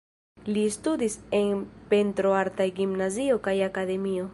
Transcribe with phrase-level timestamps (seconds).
[0.53, 1.61] Li studis en
[1.93, 4.29] pentroartaj gimnazio kaj akademio.